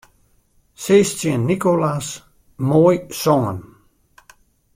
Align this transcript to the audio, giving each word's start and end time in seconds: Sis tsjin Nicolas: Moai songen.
Sis 0.85 1.09
tsjin 1.15 1.41
Nicolas: 1.47 2.07
Moai 2.69 2.97
songen. 3.21 3.57